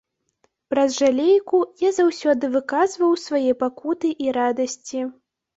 Праз 0.73 0.95
жалейку 1.01 1.59
я 1.87 1.91
заўсёды 1.99 2.45
выказваў 2.55 3.13
свае 3.27 3.53
пакуты 3.63 4.15
і 4.27 4.37
радасці. 4.43 5.07